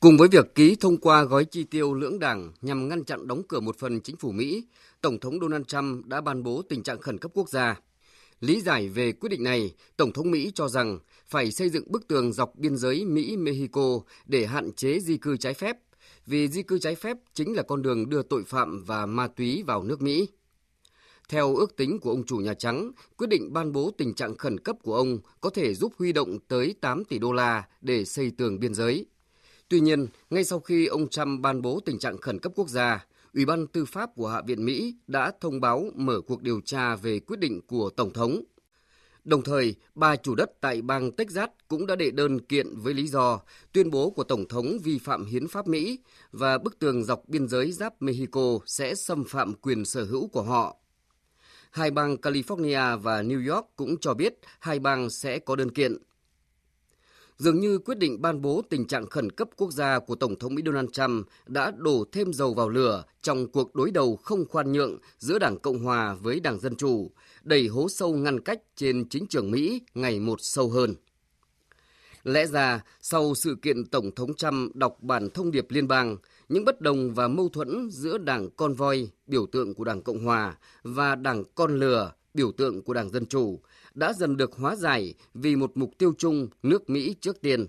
[0.00, 3.42] Cùng với việc ký thông qua gói chi tiêu lưỡng đảng nhằm ngăn chặn đóng
[3.48, 4.64] cửa một phần chính phủ Mỹ,
[5.00, 7.80] Tổng thống Donald Trump đã ban bố tình trạng khẩn cấp quốc gia.
[8.40, 10.98] Lý giải về quyết định này, Tổng thống Mỹ cho rằng
[11.28, 15.54] phải xây dựng bức tường dọc biên giới Mỹ-Mexico để hạn chế di cư trái
[15.54, 15.76] phép,
[16.26, 19.62] vì di cư trái phép chính là con đường đưa tội phạm và ma túy
[19.66, 20.28] vào nước Mỹ.
[21.28, 24.60] Theo ước tính của ông chủ Nhà Trắng, quyết định ban bố tình trạng khẩn
[24.60, 28.30] cấp của ông có thể giúp huy động tới 8 tỷ đô la để xây
[28.30, 29.06] tường biên giới.
[29.68, 33.06] Tuy nhiên, ngay sau khi ông Trump ban bố tình trạng khẩn cấp quốc gia,
[33.34, 36.96] Ủy ban Tư pháp của Hạ viện Mỹ đã thông báo mở cuộc điều tra
[36.96, 38.42] về quyết định của Tổng thống.
[39.24, 43.06] Đồng thời, ba chủ đất tại bang Texas cũng đã đệ đơn kiện với lý
[43.06, 43.40] do
[43.72, 45.98] tuyên bố của Tổng thống vi phạm hiến pháp Mỹ
[46.32, 50.42] và bức tường dọc biên giới giáp Mexico sẽ xâm phạm quyền sở hữu của
[50.42, 50.76] họ.
[51.70, 55.96] Hai bang California và New York cũng cho biết hai bang sẽ có đơn kiện
[57.38, 60.54] dường như quyết định ban bố tình trạng khẩn cấp quốc gia của Tổng thống
[60.54, 64.72] Mỹ Donald Trump đã đổ thêm dầu vào lửa trong cuộc đối đầu không khoan
[64.72, 67.10] nhượng giữa Đảng Cộng Hòa với Đảng Dân Chủ,
[67.42, 70.94] đẩy hố sâu ngăn cách trên chính trường Mỹ ngày một sâu hơn.
[72.24, 76.16] Lẽ ra, sau sự kiện Tổng thống Trump đọc bản thông điệp liên bang,
[76.48, 80.24] những bất đồng và mâu thuẫn giữa Đảng Con Voi, biểu tượng của Đảng Cộng
[80.24, 83.60] Hòa, và Đảng Con Lừa, biểu tượng của Đảng Dân Chủ,
[83.94, 87.66] đã dần được hóa giải vì một mục tiêu chung nước Mỹ trước tiên.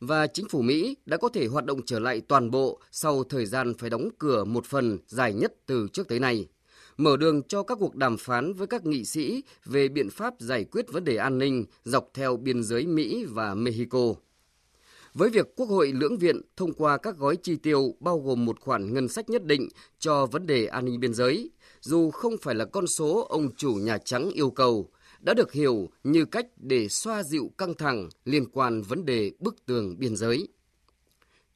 [0.00, 3.46] Và chính phủ Mỹ đã có thể hoạt động trở lại toàn bộ sau thời
[3.46, 6.48] gian phải đóng cửa một phần dài nhất từ trước tới nay,
[6.96, 10.64] mở đường cho các cuộc đàm phán với các nghị sĩ về biện pháp giải
[10.64, 14.14] quyết vấn đề an ninh dọc theo biên giới Mỹ và Mexico.
[15.14, 18.60] Với việc Quốc hội lưỡng viện thông qua các gói chi tiêu bao gồm một
[18.60, 21.50] khoản ngân sách nhất định cho vấn đề an ninh biên giới,
[21.82, 25.90] dù không phải là con số ông chủ Nhà Trắng yêu cầu, đã được hiểu
[26.04, 30.48] như cách để xoa dịu căng thẳng liên quan vấn đề bức tường biên giới.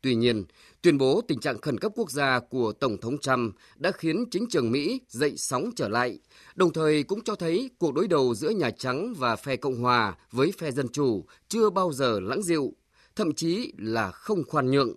[0.00, 0.44] Tuy nhiên,
[0.82, 4.46] tuyên bố tình trạng khẩn cấp quốc gia của Tổng thống Trump đã khiến chính
[4.50, 6.18] trường Mỹ dậy sóng trở lại,
[6.54, 10.16] đồng thời cũng cho thấy cuộc đối đầu giữa Nhà Trắng và phe Cộng hòa
[10.32, 12.72] với phe Dân Chủ chưa bao giờ lãng dịu,
[13.16, 14.94] thậm chí là không khoan nhượng.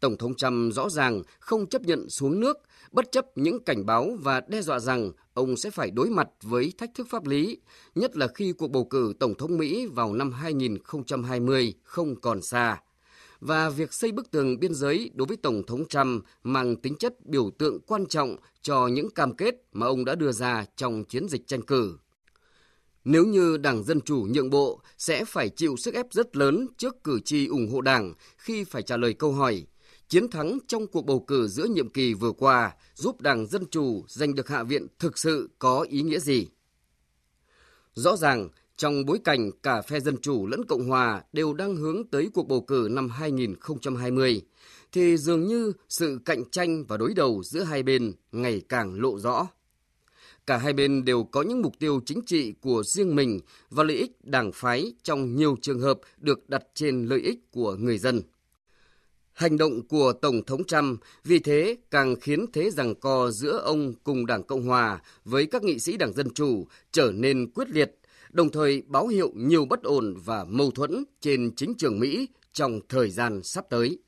[0.00, 2.58] Tổng thống Trump rõ ràng không chấp nhận xuống nước,
[2.92, 6.72] bất chấp những cảnh báo và đe dọa rằng ông sẽ phải đối mặt với
[6.78, 7.58] thách thức pháp lý,
[7.94, 12.80] nhất là khi cuộc bầu cử Tổng thống Mỹ vào năm 2020 không còn xa.
[13.40, 17.26] Và việc xây bức tường biên giới đối với Tổng thống Trump mang tính chất
[17.26, 21.28] biểu tượng quan trọng cho những cam kết mà ông đã đưa ra trong chiến
[21.28, 21.98] dịch tranh cử.
[23.04, 27.04] Nếu như Đảng Dân Chủ nhượng bộ, sẽ phải chịu sức ép rất lớn trước
[27.04, 29.66] cử tri ủng hộ Đảng khi phải trả lời câu hỏi
[30.10, 34.04] Chiến thắng trong cuộc bầu cử giữa nhiệm kỳ vừa qua giúp Đảng Dân Chủ
[34.08, 36.48] giành được Hạ viện thực sự có ý nghĩa gì?
[37.94, 42.04] Rõ ràng, trong bối cảnh cả phe Dân Chủ lẫn Cộng Hòa đều đang hướng
[42.10, 44.42] tới cuộc bầu cử năm 2020,
[44.92, 49.18] thì dường như sự cạnh tranh và đối đầu giữa hai bên ngày càng lộ
[49.18, 49.48] rõ.
[50.46, 53.96] Cả hai bên đều có những mục tiêu chính trị của riêng mình và lợi
[53.96, 58.22] ích đảng phái trong nhiều trường hợp được đặt trên lợi ích của người dân.
[59.40, 63.94] Hành động của Tổng thống Trump vì thế càng khiến thế rằng co giữa ông
[64.04, 67.96] cùng Đảng Cộng Hòa với các nghị sĩ Đảng Dân Chủ trở nên quyết liệt,
[68.30, 72.80] đồng thời báo hiệu nhiều bất ổn và mâu thuẫn trên chính trường Mỹ trong
[72.88, 73.98] thời gian sắp tới.